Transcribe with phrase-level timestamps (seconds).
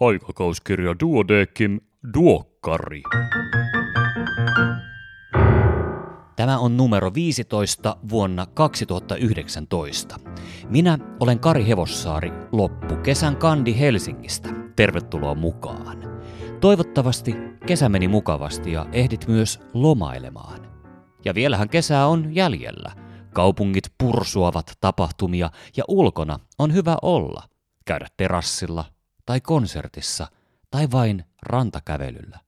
[0.00, 1.80] Aikakauskirja Duodekim
[2.14, 3.02] Duokkari.
[6.36, 10.16] Tämä on numero 15 vuonna 2019.
[10.68, 14.48] Minä olen Kari Hevossaari, loppu kesän kandi Helsingistä.
[14.76, 15.98] Tervetuloa mukaan.
[16.60, 17.34] Toivottavasti
[17.66, 20.60] kesä meni mukavasti ja ehdit myös lomailemaan.
[21.24, 22.92] Ja vielähän kesää on jäljellä.
[23.32, 27.42] Kaupungit pursuavat tapahtumia ja ulkona on hyvä olla.
[27.84, 28.93] Käydä terassilla
[29.26, 30.26] tai konsertissa
[30.70, 32.38] tai vain rantakävelyllä.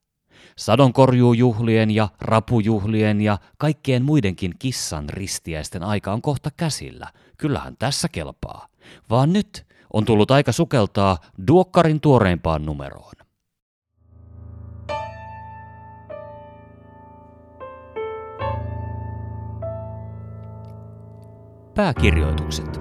[0.56, 7.12] Sadonkorjuujuhlien ja rapujuhlien ja kaikkien muidenkin kissan ristiäisten aika on kohta käsillä.
[7.38, 8.68] Kyllähän tässä kelpaa.
[9.10, 13.12] Vaan nyt on tullut aika sukeltaa Duokkarin tuoreimpaan numeroon.
[21.74, 22.80] Pääkirjoitukset.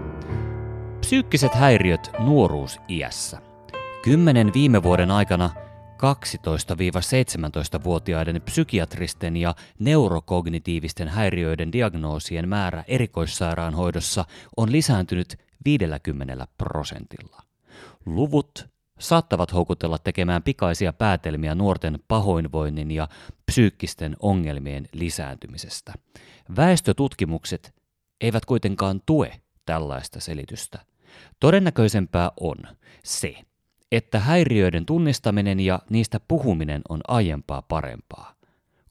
[1.00, 3.55] Psyykkiset häiriöt nuoruusiässä.
[4.05, 5.50] Kymmenen viime vuoden aikana
[5.98, 14.26] 12-17-vuotiaiden psykiatristen ja neurokognitiivisten häiriöiden diagnoosien määrä erikoissairaanhoidossa
[14.58, 17.42] on lisääntynyt 50 prosentilla.
[18.06, 18.67] Luvut
[19.00, 23.08] saattavat houkutella tekemään pikaisia päätelmiä nuorten pahoinvoinnin ja
[23.45, 25.94] psyykkisten ongelmien lisääntymisestä.
[26.56, 27.76] Väestötutkimukset
[28.22, 29.31] eivät kuitenkaan tue
[29.66, 30.80] tällaista selitystä.
[31.39, 32.58] Todennäköisempää on
[33.03, 33.36] se,
[33.91, 38.36] että häiriöiden tunnistaminen ja niistä puhuminen on aiempaa parempaa.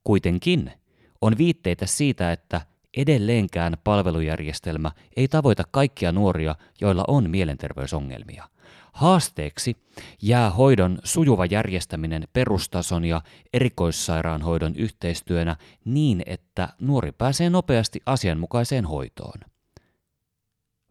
[0.05, 0.73] Kuitenkin
[1.21, 2.61] on viitteitä siitä, että
[2.97, 8.49] edelleenkään palvelujärjestelmä ei tavoita kaikkia nuoria, joilla on mielenterveysongelmia.
[8.93, 9.77] Haasteeksi
[10.23, 19.41] jää hoidon sujuva järjestäminen perustason ja erikoissairaanhoidon yhteistyönä niin, että nuori pääsee nopeasti asianmukaiseen hoitoon.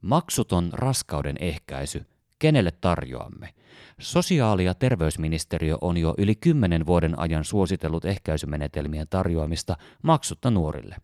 [0.01, 2.05] Maksuton raskauden ehkäisy,
[2.43, 3.53] kenelle tarjoamme?
[3.99, 10.95] Sosiaali- ja terveysministeriö on jo yli kymmenen vuoden ajan suositellut ehkäisymenetelmien tarjoamista maksutta nuorille.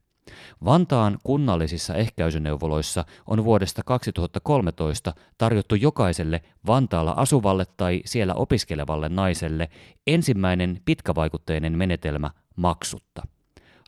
[0.66, 9.70] Vantaan kunnallisissa ehkäisyneuvoloissa on vuodesta 2013 tarjottu jokaiselle Vantaalla asuvalle tai siellä opiskelevalle naiselle
[10.08, 13.22] ensimmäinen pitkävaikutteinen menetelmä maksutta.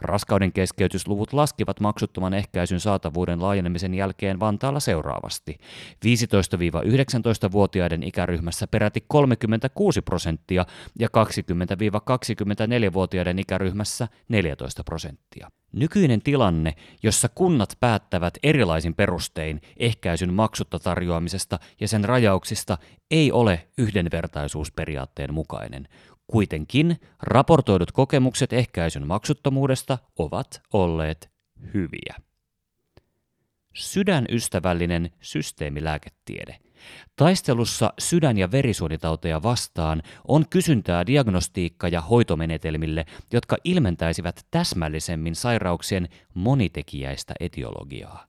[0.01, 5.57] Raskauden keskeytysluvut laskivat maksuttoman ehkäisyn saatavuuden laajenemisen jälkeen Vantaalla seuraavasti.
[6.05, 10.65] 15-19-vuotiaiden ikäryhmässä peräti 36 prosenttia
[10.99, 15.49] ja 20-24-vuotiaiden ikäryhmässä 14 prosenttia.
[15.71, 22.77] Nykyinen tilanne, jossa kunnat päättävät erilaisin perustein ehkäisyn maksutta tarjoamisesta ja sen rajauksista,
[23.11, 25.87] ei ole yhdenvertaisuusperiaatteen mukainen.
[26.31, 31.31] Kuitenkin raportoidut kokemukset ehkäisyn maksuttomuudesta ovat olleet
[31.73, 32.15] hyviä.
[33.73, 36.57] Sydänystävällinen systeemilääketiede.
[37.15, 47.33] Taistelussa sydän- ja verisuonitauteja vastaan on kysyntää diagnostiikka- ja hoitomenetelmille, jotka ilmentäisivät täsmällisemmin sairauksien monitekijäistä
[47.39, 48.27] etiologiaa.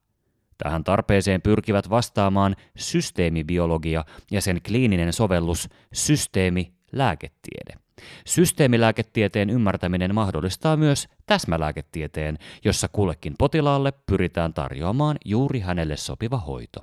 [0.57, 7.82] Tähän tarpeeseen pyrkivät vastaamaan systeemibiologia ja sen kliininen sovellus systeemilääketiede.
[8.25, 16.79] Systeemilääketieteen ymmärtäminen mahdollistaa myös täsmälääketieteen, jossa kullekin potilaalle pyritään tarjoamaan juuri hänelle sopiva hoito.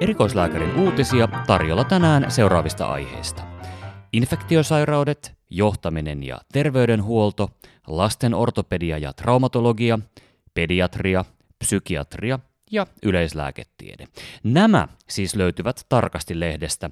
[0.00, 3.42] Erikoislääkärin uutisia tarjolla tänään seuraavista aiheista.
[4.12, 7.50] Infektiosairaudet, johtaminen ja terveydenhuolto,
[7.86, 9.98] lasten ortopedia ja traumatologia,
[10.54, 11.24] pediatria,
[11.58, 12.38] psykiatria–
[12.72, 14.08] ja yleislääketiede.
[14.44, 16.90] Nämä siis löytyvät tarkasti lehdestä.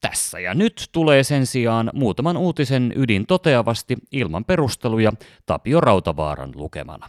[0.00, 5.12] Tässä ja nyt tulee sen sijaan muutaman uutisen ydin toteavasti ilman perusteluja
[5.46, 7.08] Tapio Rautavaaran lukemana.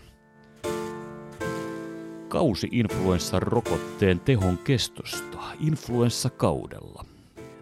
[2.27, 7.05] Kausi-influenssan rokotteen tehon kestosta influenssakaudella.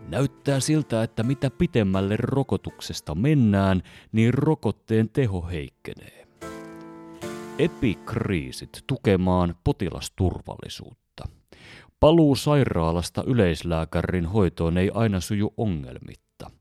[0.08, 3.82] Näyttää siltä, että mitä pitemmälle rokotuksesta mennään,
[4.12, 6.25] niin rokotteen teho heikkenee
[7.60, 11.24] epikriisit tukemaan potilasturvallisuutta.
[12.00, 16.52] Paluu sairaalasta yleislääkärin hoitoon ei aina suju ongelmitta.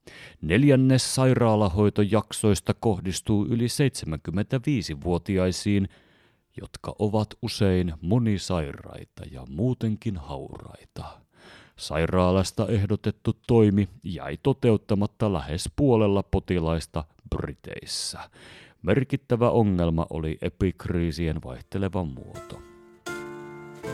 [0.42, 5.88] Neljännes sairaalahoitojaksoista kohdistuu yli 75-vuotiaisiin,
[6.60, 11.04] jotka ovat usein monisairaita ja muutenkin hauraita.
[11.76, 17.04] Sairaalasta ehdotettu toimi jäi toteuttamatta lähes puolella potilaista
[17.36, 18.30] Briteissä.
[18.84, 22.62] Merkittävä ongelma oli epikriisien vaihteleva muoto.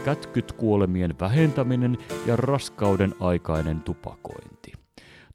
[0.05, 4.73] Kätkyt-kuolemien vähentäminen ja raskauden aikainen tupakointi.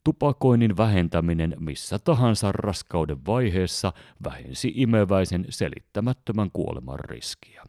[0.04, 3.94] Tupakoinnin vähentäminen missä tahansa raskauden vaiheessa
[4.24, 7.64] vähensi imeväisen selittämättömän kuoleman riskiä.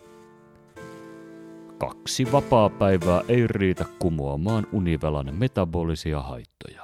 [1.78, 6.82] kaksi vapaapäivää ei riitä kumoamaan univelan metabolisia haittoja.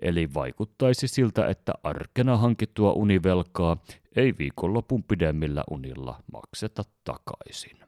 [0.00, 3.76] Eli vaikuttaisi siltä, että arkena hankittua univelkaa
[4.16, 7.84] ei viikonlopun pidemmillä unilla makseta takaisin.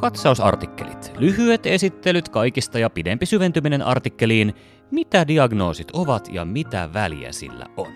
[0.00, 1.12] Katsausartikkelit.
[1.18, 4.54] Lyhyet esittelyt kaikista ja pidempi syventyminen artikkeliin,
[4.90, 7.92] mitä diagnoosit ovat ja mitä väliä sillä on.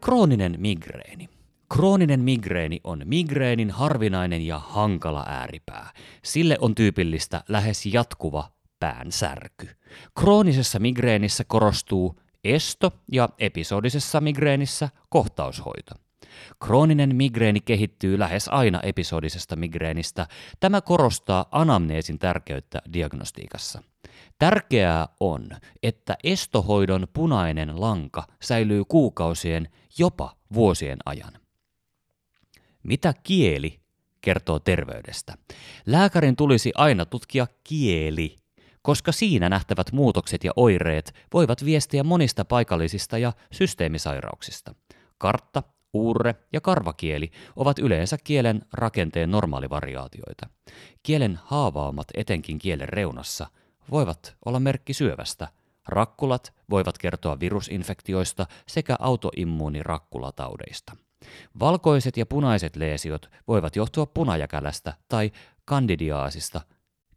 [0.00, 1.33] Krooninen migreeni.
[1.68, 5.90] Krooninen migreeni on migreenin harvinainen ja hankala ääripää.
[6.22, 9.68] Sille on tyypillistä lähes jatkuva päänsärky.
[10.20, 15.94] Kroonisessa migreenissä korostuu esto ja episodisessa migreenissä kohtaushoito.
[16.64, 20.26] Krooninen migreeni kehittyy lähes aina episodisesta migreenistä.
[20.60, 23.82] Tämä korostaa anamneesin tärkeyttä diagnostiikassa.
[24.38, 25.48] Tärkeää on,
[25.82, 29.68] että estohoidon punainen lanka säilyy kuukausien,
[29.98, 31.43] jopa vuosien ajan.
[32.84, 33.80] Mitä kieli
[34.20, 35.34] kertoo terveydestä?
[35.86, 38.36] Lääkärin tulisi aina tutkia kieli,
[38.82, 44.74] koska siinä nähtävät muutokset ja oireet voivat viestiä monista paikallisista ja systeemisairauksista.
[45.18, 50.48] Kartta, uurre ja karvakieli ovat yleensä kielen rakenteen normaalivariaatioita.
[51.02, 53.46] Kielen haavaamat etenkin kielen reunassa
[53.90, 55.48] voivat olla merkki syövästä.
[55.88, 60.96] Rakkulat voivat kertoa virusinfektioista sekä autoimmuunirakkulataudeista.
[61.60, 65.30] Valkoiset ja punaiset leesiot voivat johtua punajakälästä tai
[65.64, 66.60] kandidiaasista.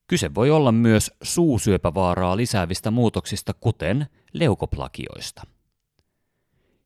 [0.08, 5.44] Kyse voi olla myös suusyöpävaaraa lisäävistä muutoksista, kuten leukoplakioista.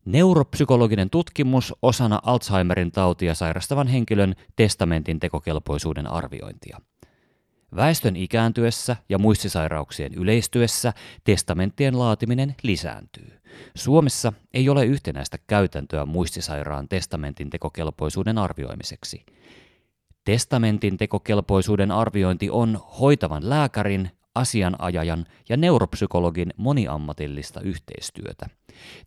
[0.05, 6.81] Neuropsykologinen tutkimus osana Alzheimerin tautia sairastavan henkilön testamentin tekokelpoisuuden arviointia.
[7.75, 13.41] Väestön ikääntyessä ja muistisairauksien yleistyessä testamenttien laatiminen lisääntyy.
[13.75, 19.25] Suomessa ei ole yhtenäistä käytäntöä muistisairaan testamentin tekokelpoisuuden arvioimiseksi.
[20.25, 28.45] Testamentin tekokelpoisuuden arviointi on hoitavan lääkärin, asianajajan ja neuropsykologin moniammatillista yhteistyötä.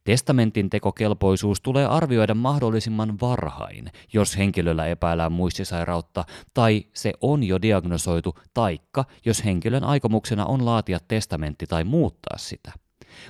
[0.05, 6.25] Testamentin tekokelpoisuus tulee arvioida mahdollisimman varhain, jos henkilöllä epäillään muistisairautta
[6.55, 12.73] tai se on jo diagnosoitu, taikka jos henkilön aikomuksena on laatia testamentti tai muuttaa sitä.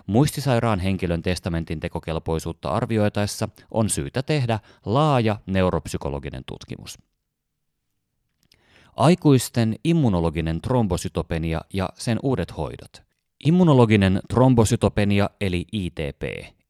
[0.07, 6.99] Muistisairaan henkilön testamentin tekokelpoisuutta arvioitaessa on syytä tehdä laaja neuropsykologinen tutkimus.
[8.97, 13.03] Aikuisten immunologinen trombosytopenia ja sen uudet hoidot.
[13.47, 16.23] Immunologinen trombosytopenia eli ITP,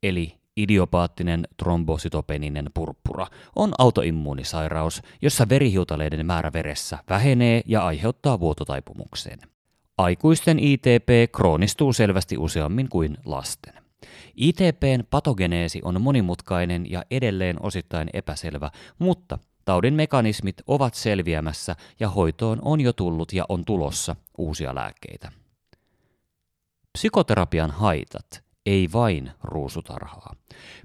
[0.02, 3.26] eli idiopaattinen trombosytopeninen purppura,
[3.56, 9.38] on autoimmuunisairaus, jossa verihiutaleiden määrä veressä vähenee ja aiheuttaa vuototaipumuksen.
[9.98, 13.74] Aikuisten ITP kroonistuu selvästi useammin kuin lasten.
[14.36, 22.58] ITPn patogeneesi on monimutkainen ja edelleen osittain epäselvä, mutta Taudin mekanismit ovat selviämässä ja hoitoon
[22.62, 25.32] on jo tullut ja on tulossa uusia lääkkeitä.
[26.92, 30.36] Psykoterapian haitat, ei vain ruusutarhaa.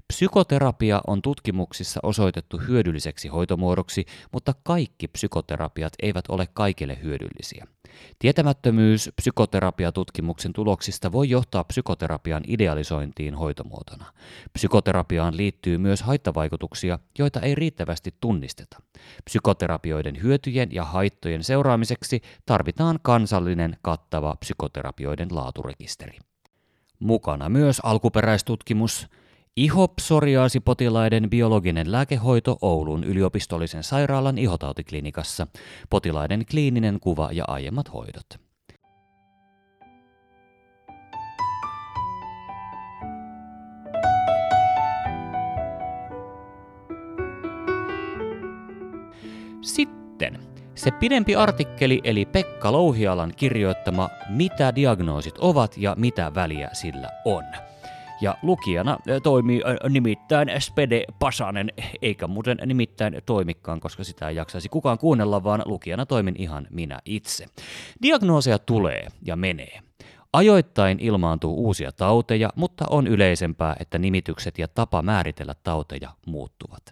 [0.06, 7.66] Psykoterapia on tutkimuksissa osoitettu hyödylliseksi hoitomuodoksi, mutta kaikki psykoterapiat eivät ole kaikille hyödyllisiä.
[8.18, 14.04] Tietämättömyys psykoterapiatutkimuksen tuloksista voi johtaa psykoterapian idealisointiin hoitomuotona.
[14.52, 18.82] Psykoterapiaan liittyy myös haittavaikutuksia, joita ei riittävästi tunnisteta.
[19.24, 26.18] Psykoterapioiden hyötyjen ja haittojen seuraamiseksi tarvitaan kansallinen kattava psykoterapioiden laaturekisteri.
[27.00, 29.06] Mukana myös alkuperäistutkimus,
[29.56, 35.46] Ihopsoriaasipotilaiden biologinen lääkehoito Oulun yliopistollisen sairaalan ihotautiklinikassa,
[35.90, 38.26] potilaiden kliininen kuva ja aiemmat hoidot.
[49.62, 49.99] Sitten
[50.80, 57.44] se pidempi artikkeli eli Pekka Louhialan kirjoittama Mitä diagnoosit ovat ja mitä väliä sillä on.
[58.20, 61.72] Ja lukijana toimii nimittäin Spede Pasanen,
[62.02, 66.98] eikä muuten nimittäin toimikaan, koska sitä ei jaksaisi kukaan kuunnella, vaan lukijana toimin ihan minä
[67.04, 67.46] itse.
[68.02, 69.80] Diagnooseja tulee ja menee.
[70.32, 76.82] Ajoittain ilmaantuu uusia tauteja, mutta on yleisempää, että nimitykset ja tapa määritellä tauteja muuttuvat.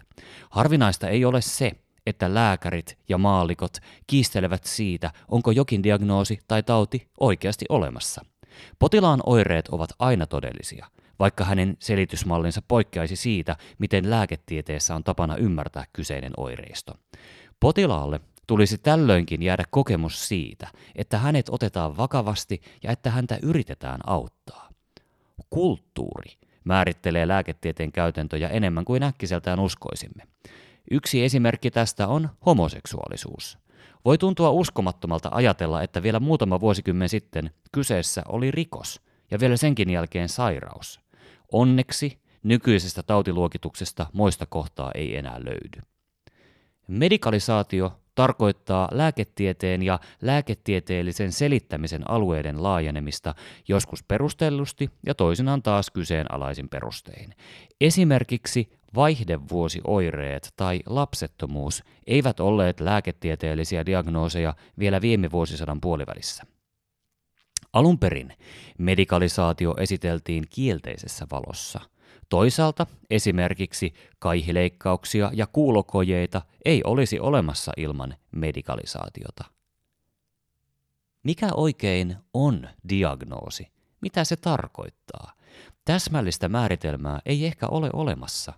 [0.49, 1.71] Harvinaista ei ole se,
[2.09, 8.25] että lääkärit ja maallikot kiistelevät siitä, onko jokin diagnoosi tai tauti oikeasti olemassa.
[8.79, 10.85] Potilaan oireet ovat aina todellisia,
[11.19, 16.93] vaikka hänen selitysmallinsa poikkeaisi siitä, miten lääketieteessä on tapana ymmärtää kyseinen oireisto.
[17.59, 24.69] Potilaalle tulisi tällöinkin jäädä kokemus siitä, että hänet otetaan vakavasti ja että häntä yritetään auttaa.
[25.49, 26.31] Kulttuuri
[26.63, 30.23] määrittelee lääketieteen käytäntöjä enemmän kuin äkkiseltään uskoisimme.
[30.91, 33.57] Yksi esimerkki tästä on homoseksuaalisuus.
[34.05, 39.89] Voi tuntua uskomattomalta ajatella, että vielä muutama vuosikymmen sitten kyseessä oli rikos ja vielä senkin
[39.89, 40.99] jälkeen sairaus.
[41.51, 45.81] Onneksi nykyisestä tautiluokituksesta moista kohtaa ei enää löydy.
[46.87, 53.35] Medikalisaatio tarkoittaa lääketieteen ja lääketieteellisen selittämisen alueiden laajenemista
[53.67, 57.35] joskus perustellusti ja toisinaan taas kyseenalaisin perustein.
[57.81, 66.43] Esimerkiksi vaihdevuosioireet tai lapsettomuus eivät olleet lääketieteellisiä diagnooseja vielä viime vuosisadan puolivälissä.
[67.73, 68.33] Alun perin
[68.77, 71.79] medikalisaatio esiteltiin kielteisessä valossa–
[72.29, 79.43] Toisaalta esimerkiksi kaihileikkauksia ja kuulokojeita ei olisi olemassa ilman medikalisaatiota.
[81.23, 83.67] Mikä oikein on diagnoosi?
[84.01, 85.33] Mitä se tarkoittaa?
[85.85, 88.53] Täsmällistä määritelmää ei ehkä ole olemassa.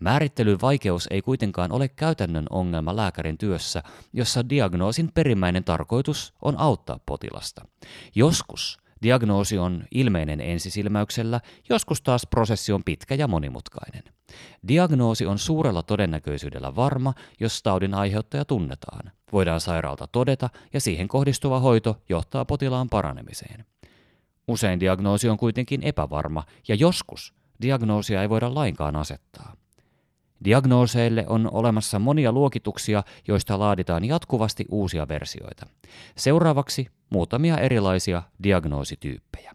[0.00, 7.00] Määrittelyn vaikeus ei kuitenkaan ole käytännön ongelma lääkärin työssä, jossa diagnoosin perimmäinen tarkoitus on auttaa
[7.06, 7.64] potilasta.
[8.14, 14.02] Joskus Diagnoosi on ilmeinen ensisilmäyksellä, joskus taas prosessi on pitkä ja monimutkainen.
[14.68, 19.12] Diagnoosi on suurella todennäköisyydellä varma, jos taudin aiheuttaja tunnetaan.
[19.32, 23.64] Voidaan sairaalta todeta ja siihen kohdistuva hoito johtaa potilaan paranemiseen.
[24.48, 29.56] Usein diagnoosi on kuitenkin epävarma ja joskus diagnoosia ei voida lainkaan asettaa.
[30.44, 35.66] Diagnooseille on olemassa monia luokituksia, joista laaditaan jatkuvasti uusia versioita.
[36.16, 39.54] Seuraavaksi muutamia erilaisia diagnoosityyppejä.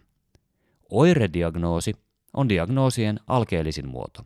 [0.90, 1.94] Oirediagnoosi
[2.34, 4.22] on diagnoosien alkeellisin muoto.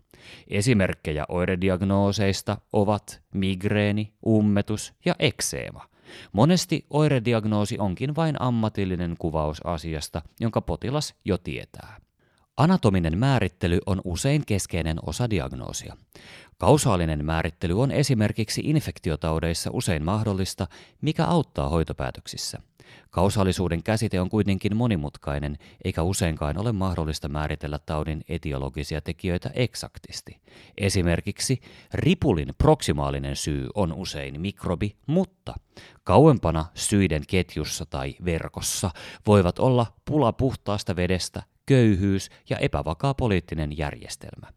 [0.47, 5.85] Esimerkkejä oirediagnooseista ovat migreeni, ummetus ja ekseema.
[6.33, 11.97] Monesti oirediagnoosi onkin vain ammatillinen kuvaus asiasta, jonka potilas jo tietää.
[12.57, 15.97] Anatominen määrittely on usein keskeinen osa diagnoosia.
[16.59, 20.67] Kausaalinen määrittely on esimerkiksi infektiotaudeissa usein mahdollista,
[21.01, 22.61] mikä auttaa hoitopäätöksissä.
[23.09, 30.41] Kausaalisuuden käsite on kuitenkin monimutkainen, eikä useinkaan ole mahdollista määritellä taudin etiologisia tekijöitä eksaktisti.
[30.77, 31.61] Esimerkiksi
[31.93, 35.55] ripulin proksimaalinen syy on usein mikrobi, mutta
[36.03, 38.91] kauempana syiden ketjussa tai verkossa
[39.27, 44.47] voivat olla pula puhtaasta vedestä, köyhyys ja epävakaa poliittinen järjestelmä.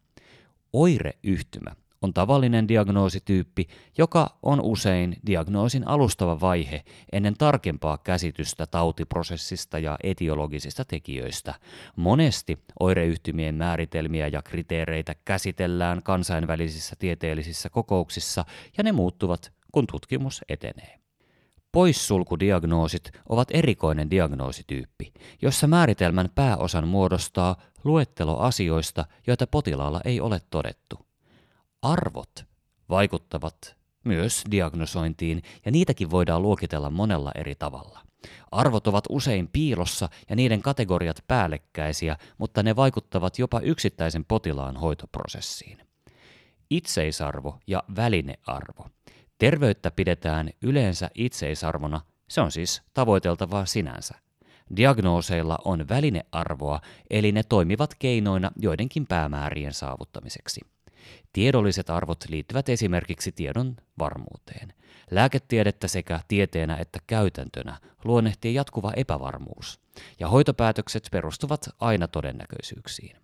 [0.73, 3.67] Oireyhtymä on tavallinen diagnoosityyppi,
[3.97, 11.53] joka on usein diagnoosin alustava vaihe ennen tarkempaa käsitystä tautiprosessista ja etiologisista tekijöistä.
[11.95, 18.45] Monesti oireyhtymien määritelmiä ja kriteereitä käsitellään kansainvälisissä tieteellisissä kokouksissa
[18.77, 20.99] ja ne muuttuvat, kun tutkimus etenee.
[21.71, 31.10] Poissulkudiagnoosit ovat erikoinen diagnoosityyppi, jossa määritelmän pääosan muodostaa luettelo asioista, joita potilaalla ei ole todettu.
[31.81, 32.45] Arvot
[32.89, 37.99] vaikuttavat myös diagnosointiin ja niitäkin voidaan luokitella monella eri tavalla.
[38.51, 45.77] Arvot ovat usein piilossa ja niiden kategoriat päällekkäisiä, mutta ne vaikuttavat jopa yksittäisen potilaan hoitoprosessiin.
[46.69, 48.85] Itseisarvo ja välinearvo–
[49.41, 54.15] Terveyttä pidetään yleensä itseisarvona, se on siis tavoiteltavaa sinänsä.
[54.75, 60.61] Diagnooseilla on välinearvoa, eli ne toimivat keinoina joidenkin päämäärien saavuttamiseksi.
[61.33, 64.73] Tiedolliset arvot liittyvät esimerkiksi tiedon varmuuteen.
[65.11, 69.79] Lääketiedettä sekä tieteenä että käytäntönä luonnehtii jatkuva epävarmuus,
[70.19, 73.17] ja hoitopäätökset perustuvat aina todennäköisyyksiin.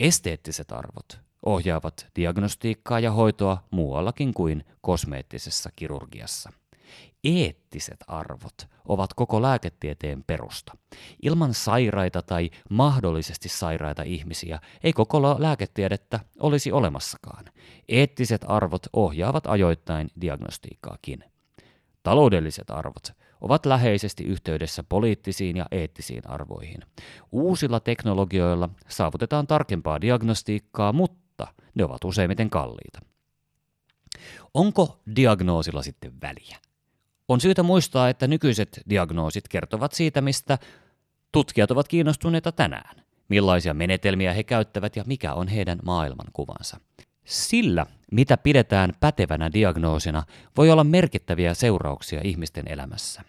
[0.00, 6.52] Esteettiset arvot ohjaavat diagnostiikkaa ja hoitoa muuallakin kuin kosmeettisessa kirurgiassa.
[7.24, 10.76] Eettiset arvot ovat koko lääketieteen perusta.
[11.22, 17.44] Ilman sairaita tai mahdollisesti sairaita ihmisiä ei koko lääketiedettä olisi olemassakaan.
[17.88, 21.24] Eettiset arvot ohjaavat ajoittain diagnostiikkaakin.
[22.02, 26.80] Taloudelliset arvot ovat läheisesti yhteydessä poliittisiin ja eettisiin arvoihin.
[27.32, 33.00] Uusilla teknologioilla saavutetaan tarkempaa diagnostiikkaa, mutta ne ovat useimmiten kalliita.
[34.54, 36.58] Onko diagnoosilla sitten väliä?
[37.28, 40.58] On syytä muistaa, että nykyiset diagnoosit kertovat siitä, mistä
[41.32, 46.80] tutkijat ovat kiinnostuneita tänään, millaisia menetelmiä he käyttävät ja mikä on heidän maailmankuvansa.
[47.24, 50.22] Sillä, mitä pidetään pätevänä diagnoosina,
[50.56, 53.22] voi olla merkittäviä seurauksia ihmisten elämässä.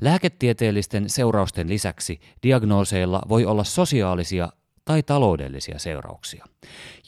[0.00, 4.48] Lääketieteellisten seurausten lisäksi diagnooseilla voi olla sosiaalisia
[4.84, 6.44] tai taloudellisia seurauksia.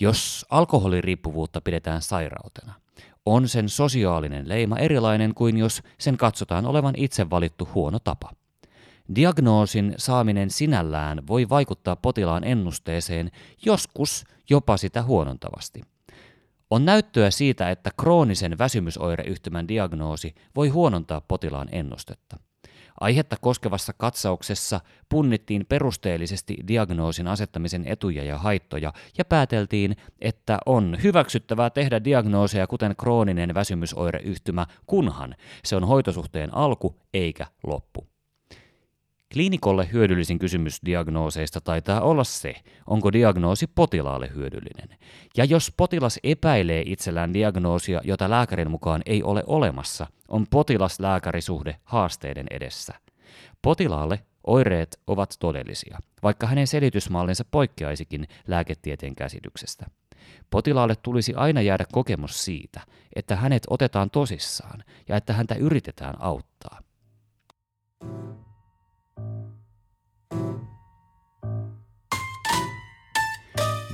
[0.00, 2.75] Jos alkoholiriippuvuutta pidetään sairautena,
[3.26, 8.31] on sen sosiaalinen leima erilainen kuin jos sen katsotaan olevan itse valittu huono tapa.
[9.14, 13.31] Diagnoosin saaminen sinällään voi vaikuttaa potilaan ennusteeseen,
[13.64, 15.81] joskus jopa sitä huonontavasti.
[16.71, 22.37] On näyttöä siitä, että kroonisen väsymysoireyhtymän diagnoosi voi huonontaa potilaan ennustetta.
[23.02, 31.71] Aihetta koskevassa katsauksessa punnittiin perusteellisesti diagnoosin asettamisen etuja ja haittoja ja pääteltiin, että on hyväksyttävää
[31.71, 38.06] tehdä diagnooseja kuten krooninen väsymysoireyhtymä, kunhan se on hoitosuhteen alku eikä loppu.
[39.32, 42.54] Kliinikolle hyödyllisin kysymys diagnooseista taitaa olla se,
[42.87, 44.99] onko diagnoosi potilaalle hyödyllinen.
[45.37, 52.47] Ja jos potilas epäilee itsellään diagnoosia, jota lääkärin mukaan ei ole olemassa, on potilas-lääkärisuhde haasteiden
[52.51, 52.95] edessä.
[53.62, 59.87] Potilaalle oireet ovat todellisia, vaikka hänen selitysmallinsa poikkeaisikin lääketieteen käsityksestä.
[60.51, 62.81] Potilaalle tulisi aina jäädä kokemus siitä,
[63.17, 66.79] että hänet otetaan tosissaan ja että häntä yritetään auttaa.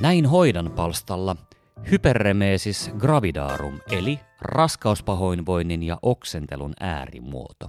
[0.01, 1.37] Näin hoidan palstalla
[1.91, 7.69] hyperremesis gravidarum eli raskauspahoinvoinnin ja oksentelun äärimuoto.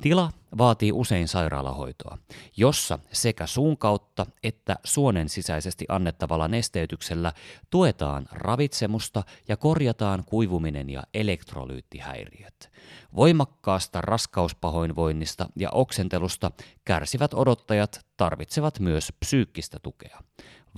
[0.00, 2.18] Tila vaatii usein sairaalahoitoa,
[2.56, 7.32] jossa sekä suun kautta että suonen sisäisesti annettavalla nesteytyksellä
[7.70, 12.70] tuetaan ravitsemusta ja korjataan kuivuminen ja elektrolyyttihäiriöt.
[13.16, 16.50] Voimakkaasta raskauspahoinvoinnista ja oksentelusta
[16.84, 20.22] kärsivät odottajat tarvitsevat myös psyykkistä tukea.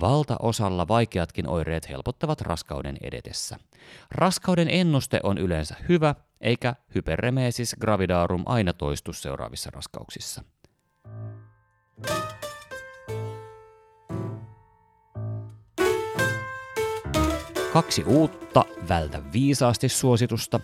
[0.01, 3.57] Valtaosalla vaikeatkin oireet helpottavat raskauden edetessä.
[4.11, 10.43] Raskauden ennuste on yleensä hyvä, eikä hyperremesis gravidarum aina toistu seuraavissa raskauksissa.
[17.73, 20.59] Kaksi uutta vältä viisaasti suositusta.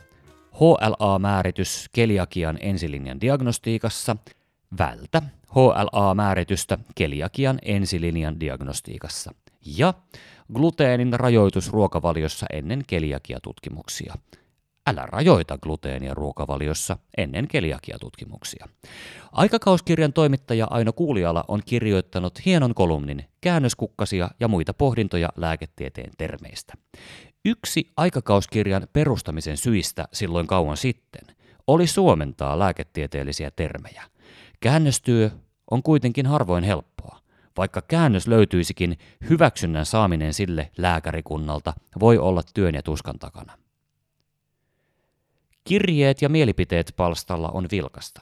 [0.53, 4.15] HLA-määritys keliakian ensilinjan diagnostiikassa.
[4.77, 5.21] Vältä
[5.55, 9.31] HLA-määritystä keliakian ensilinjan diagnostiikassa
[9.65, 9.93] ja
[10.53, 14.13] gluteenin rajoitus ruokavaliossa ennen keliakiatutkimuksia.
[14.87, 18.67] Älä rajoita gluteenia ruokavaliossa ennen keliakiatutkimuksia.
[19.31, 26.73] Aikakauskirjan toimittaja Aino Kuuliala on kirjoittanut hienon kolumnin käännöskukkasia ja muita pohdintoja lääketieteen termeistä.
[27.45, 31.35] Yksi aikakauskirjan perustamisen syistä silloin kauan sitten
[31.67, 34.03] oli suomentaa lääketieteellisiä termejä.
[34.61, 35.29] Käännöstyö
[35.71, 37.19] on kuitenkin harvoin helppoa.
[37.57, 38.97] Vaikka käännös löytyisikin,
[39.29, 43.57] hyväksynnän saaminen sille lääkärikunnalta voi olla työn ja tuskan takana.
[45.63, 48.21] Kirjeet ja mielipiteet palstalla on vilkasta.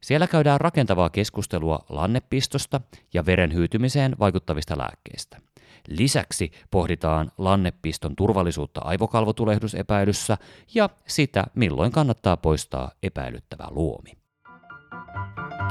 [0.00, 2.80] Siellä käydään rakentavaa keskustelua lannepistosta
[3.14, 5.40] ja veren hyytymiseen vaikuttavista lääkkeistä.
[5.88, 10.38] Lisäksi pohditaan lannepiston turvallisuutta aivokalvotulehdusepäilyssä
[10.74, 14.12] ja sitä, milloin kannattaa poistaa epäilyttävä luomi.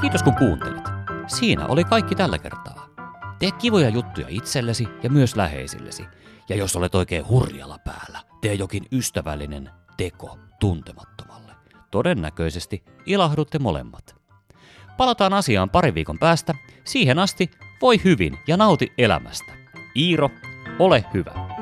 [0.04, 0.84] Kiitos kun kuuntelit.
[1.26, 2.88] Siinä oli kaikki tällä kertaa.
[3.38, 6.04] Tee kivoja juttuja itsellesi ja myös läheisillesi.
[6.48, 11.52] Ja jos olet oikein hurjalla päällä, tee jokin ystävällinen teko tuntemattomalle.
[11.90, 14.16] Todennäköisesti ilahdutte molemmat.
[14.96, 16.54] Palataan asiaan pari viikon päästä.
[16.84, 17.50] Siihen asti
[17.82, 19.52] voi hyvin ja nauti elämästä.
[19.96, 20.30] Iiro,
[20.78, 21.53] ole hyvä.